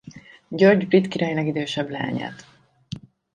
[0.47, 2.45] György brit király legidősebb leányát.